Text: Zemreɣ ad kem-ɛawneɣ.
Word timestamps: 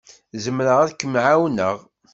Zemreɣ 0.43 0.77
ad 0.81 0.91
kem-ɛawneɣ. 0.99 1.77